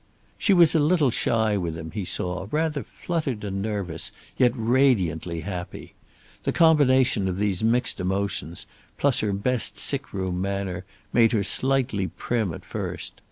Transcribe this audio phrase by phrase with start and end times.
[0.35, 5.41] She was a little shy with him, he saw; rather fluttered and nervous, yet radiantly
[5.41, 5.93] happy.
[6.41, 8.65] The combination of these mixed emotions,
[8.97, 13.13] plus her best sick room manner, made her slightly prim at first.